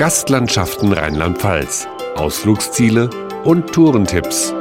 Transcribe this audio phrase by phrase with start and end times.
[0.00, 3.10] Gastlandschaften Rheinland-Pfalz, Ausflugsziele
[3.44, 4.54] und Tourentipps.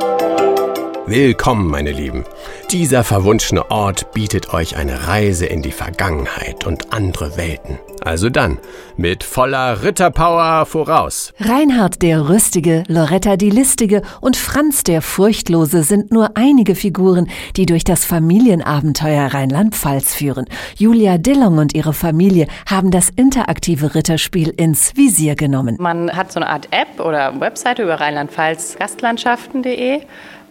[1.05, 2.26] Willkommen, meine Lieben.
[2.71, 7.79] Dieser verwunschene Ort bietet euch eine Reise in die Vergangenheit und andere Welten.
[8.01, 8.59] Also dann,
[8.97, 11.33] mit voller Ritterpower voraus.
[11.39, 17.66] Reinhard der Rüstige, Loretta die Listige und Franz der Furchtlose sind nur einige Figuren, die
[17.66, 20.45] durch das Familienabenteuer Rheinland-Pfalz führen.
[20.77, 25.75] Julia Dillong und ihre Familie haben das interaktive Ritterspiel ins Visier genommen.
[25.79, 30.02] Man hat so eine Art App oder Webseite über Rheinland-Pfalz Gastlandschaften.de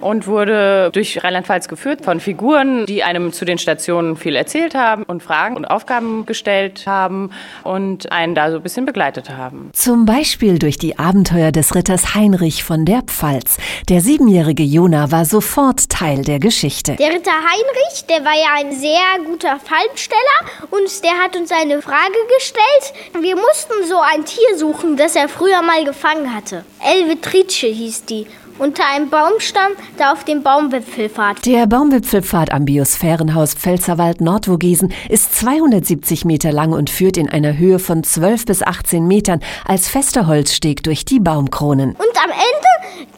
[0.01, 5.03] und wurde durch Rheinland-Pfalz geführt von Figuren, die einem zu den Stationen viel erzählt haben
[5.03, 7.31] und Fragen und Aufgaben gestellt haben
[7.65, 9.71] und einen da so ein bisschen begleitet haben.
[9.73, 13.59] Zum Beispiel durch die Abenteuer des Ritters Heinrich von der Pfalz.
[13.89, 16.97] Der siebenjährige Jona war sofort Teil der Geschichte.
[16.97, 21.83] Der Ritter Heinrich, der war ja ein sehr guter Fallensteller und der hat uns eine
[21.83, 23.25] Frage gestellt.
[23.25, 26.65] Wir mussten so ein Tier suchen, das er früher mal gefangen hatte.
[26.81, 28.27] Elvetrice hieß die
[28.59, 31.45] unter einem Baumstamm, der auf dem Baumwipfelpfad.
[31.47, 37.79] Der Baumwipfelpfad am Biosphärenhaus Pfälzerwald Nordvogesen ist 270 Meter lang und führt in einer Höhe
[37.79, 41.91] von 12 bis 18 Metern als fester Holzsteg durch die Baumkronen.
[41.91, 42.69] Und am Ende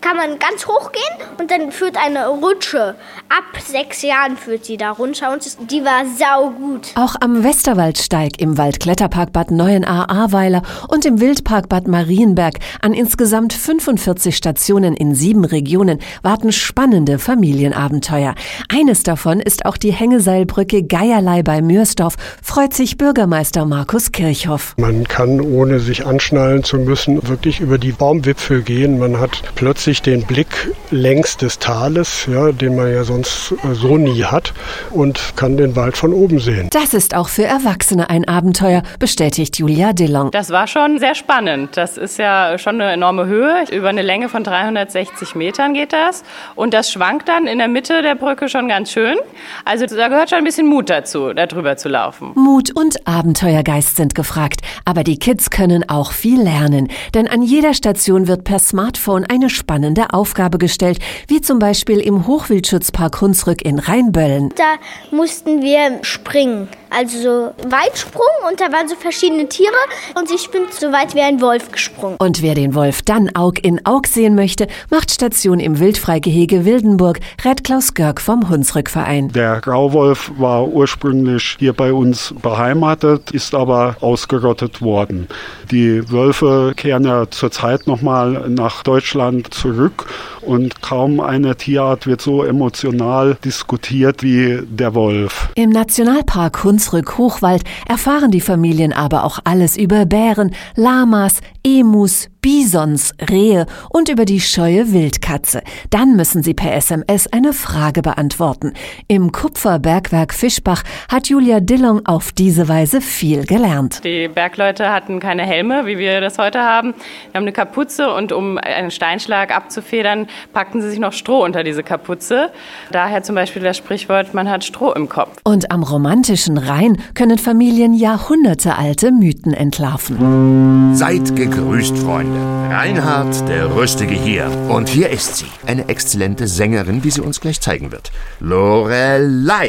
[0.00, 2.94] kann man ganz hoch gehen und dann führt eine Rutsche.
[3.28, 6.92] Ab sechs Jahren führt sie da runter und die war saugut.
[6.94, 14.36] Auch am Westerwaldsteig im Waldkletterpark Bad Neuenahr-Ahrweiler und im Wildpark Bad Marienberg an insgesamt 45
[14.36, 18.34] Stationen in sieben sieben Regionen warten spannende Familienabenteuer.
[18.68, 24.74] Eines davon ist auch die Hängeseilbrücke Geierlei bei Mürsdorf, freut sich Bürgermeister Markus Kirchhoff.
[24.76, 28.98] Man kann, ohne sich anschnallen zu müssen, wirklich über die Baumwipfel gehen.
[28.98, 33.96] Man hat plötzlich den Blick längs des Tales, ja, den man ja sonst äh, so
[33.96, 34.52] nie hat,
[34.90, 36.70] und kann den Wald von oben sehen.
[36.72, 40.30] Das ist auch für Erwachsene ein Abenteuer, bestätigt Julia Dillon.
[40.30, 41.76] Das war schon sehr spannend.
[41.76, 45.92] Das ist ja schon eine enorme Höhe, über eine Länge von 360 60 Metern geht
[45.92, 46.24] das.
[46.54, 49.16] Und das schwankt dann in der Mitte der Brücke schon ganz schön.
[49.64, 52.32] Also da gehört schon ein bisschen Mut dazu, da drüber zu laufen.
[52.34, 54.60] Mut und Abenteuergeist sind gefragt.
[54.84, 56.88] Aber die Kids können auch viel lernen.
[57.14, 60.98] Denn an jeder Station wird per Smartphone eine spannende Aufgabe gestellt.
[61.28, 64.50] Wie zum Beispiel im Hochwildschutzpark Hunsrück in Rheinböllen.
[64.56, 64.76] Da
[65.14, 66.68] mussten wir springen.
[66.90, 69.70] Also so Weitsprung und da waren so verschiedene Tiere
[70.16, 72.16] und ich bin so weit wie ein Wolf gesprungen.
[72.18, 77.20] Und wer den Wolf dann Aug in Aug sehen möchte, macht Station im Wildfreigehege Wildenburg,
[77.44, 79.28] rät Klaus Görg vom Hunsrückverein.
[79.28, 85.28] Der Grauwolf war ursprünglich hier bei uns beheimatet, ist aber ausgerottet worden.
[85.70, 90.06] Die Wölfe kehren ja zurzeit nochmal nach Deutschland zurück
[90.40, 95.50] und kaum eine Tierart wird so emotional diskutiert wie der Wolf.
[95.54, 103.66] Im Nationalpark Hunsrück-Hochwald erfahren die Familien aber auch alles über Bären, Lamas, Emus, Bisons, Rehe
[103.90, 105.62] und über die scheue Wildkatze.
[105.90, 108.72] Dann müssen sie per SMS eine Frage beantworten.
[109.08, 114.02] Im Kupferbergwerk Fischbach hat Julia Dillong auf diese Weise viel gelernt.
[114.04, 116.94] Die Bergleute hatten keine Helme, wie wir das heute haben.
[117.30, 121.62] Wir haben eine Kapuze und um einen Steinschlag abzufedern, packten sie sich noch Stroh unter
[121.62, 122.50] diese Kapuze.
[122.90, 125.36] Daher zum Beispiel das Sprichwort, man hat Stroh im Kopf.
[125.44, 130.94] Und am romantischen Rhein können Familien jahrhundertealte Mythen entlarven.
[130.94, 132.29] Seid gegrüßt, Freunde.
[132.70, 134.50] Reinhard, der Rüstige hier.
[134.68, 138.12] Und hier ist sie, eine exzellente Sängerin, wie sie uns gleich zeigen wird.
[138.38, 139.68] Lorelei.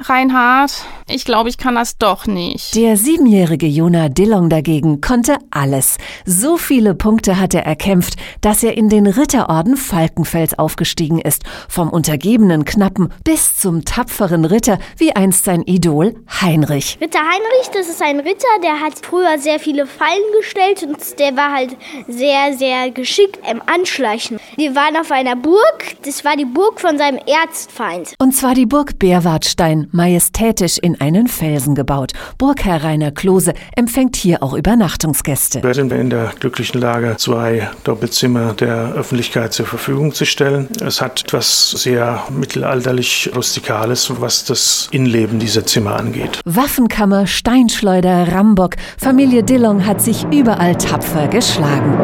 [0.00, 0.72] Reinhard,
[1.08, 2.74] ich glaube, ich kann das doch nicht.
[2.74, 5.98] Der siebenjährige Jona Dillong dagegen konnte alles.
[6.24, 11.44] So viele Punkte hat er erkämpft, dass er in den Ritterorden Falkenfels aufgestiegen ist.
[11.68, 16.98] Vom untergebenen Knappen bis zum tapferen Ritter, wie einst sein Idol Heinrich.
[17.00, 21.36] Ritter Heinrich, das ist ein Ritter, der hat früher sehr viele Fallen gestellt und der
[21.36, 21.76] war halt
[22.08, 24.40] sehr, sehr geschickt im Anschleichen.
[24.56, 28.14] Wir waren auf einer Burg, das war die Burg von seinem Erzfeind.
[28.18, 32.12] Und zwar die Burg Berwartstein, majestätisch in einen Felsen gebaut.
[32.38, 35.60] Burgherr Rainer Klose empfängt hier auch Übernachtungsgäste.
[35.60, 40.68] Da sind wir in der glücklichen Lage, zwei Doppelzimmer der Öffentlichkeit zur Verfügung zu stellen.
[40.80, 46.40] Es hat etwas sehr mittelalterlich Rustikales, was das Innenleben dieser Zimmer angeht.
[46.44, 48.76] Waffenkammer, Steinschleuder, Rambock.
[48.98, 51.96] Familie Dillong hat sich überall tapfer geschlagen.